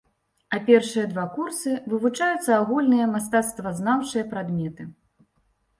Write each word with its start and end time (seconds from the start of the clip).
А 0.57 0.59
першыя 0.69 1.03
два 1.11 1.25
курсы 1.35 1.73
вывучаюцца 1.93 2.51
агульныя 2.61 3.05
мастацтвазнаўчыя 3.13 4.29
прадметы. 4.35 4.91